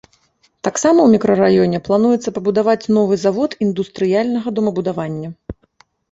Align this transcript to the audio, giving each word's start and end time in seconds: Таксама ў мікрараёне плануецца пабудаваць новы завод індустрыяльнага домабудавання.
Таксама 0.67 0.99
ў 1.03 1.09
мікрараёне 1.15 1.81
плануецца 1.87 2.33
пабудаваць 2.37 2.89
новы 2.97 3.17
завод 3.25 3.51
індустрыяльнага 3.67 4.47
домабудавання. 4.61 5.29